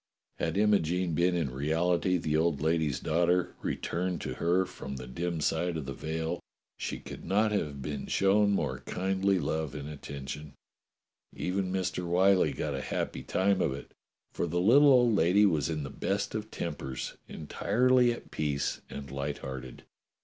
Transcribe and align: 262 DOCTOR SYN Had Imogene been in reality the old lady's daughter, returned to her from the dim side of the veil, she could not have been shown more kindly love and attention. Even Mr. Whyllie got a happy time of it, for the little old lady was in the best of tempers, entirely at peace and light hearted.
262 0.39 0.65
DOCTOR 0.65 0.87
SYN 0.87 0.97
Had 0.97 1.03
Imogene 1.03 1.13
been 1.13 1.35
in 1.35 1.53
reality 1.55 2.17
the 2.17 2.35
old 2.35 2.59
lady's 2.59 2.99
daughter, 2.99 3.53
returned 3.61 4.19
to 4.21 4.33
her 4.33 4.65
from 4.65 4.95
the 4.95 5.05
dim 5.05 5.39
side 5.39 5.77
of 5.77 5.85
the 5.85 5.93
veil, 5.93 6.39
she 6.79 6.99
could 6.99 7.23
not 7.23 7.51
have 7.51 7.83
been 7.83 8.07
shown 8.07 8.49
more 8.49 8.79
kindly 8.87 9.37
love 9.37 9.75
and 9.75 9.87
attention. 9.87 10.53
Even 11.35 11.71
Mr. 11.71 12.03
Whyllie 12.07 12.51
got 12.53 12.73
a 12.73 12.81
happy 12.81 13.21
time 13.21 13.61
of 13.61 13.73
it, 13.75 13.91
for 14.33 14.47
the 14.47 14.59
little 14.59 14.89
old 14.91 15.13
lady 15.13 15.45
was 15.45 15.69
in 15.69 15.83
the 15.83 15.91
best 15.91 16.33
of 16.33 16.49
tempers, 16.49 17.15
entirely 17.27 18.11
at 18.11 18.31
peace 18.31 18.81
and 18.89 19.11
light 19.11 19.37
hearted. 19.37 19.83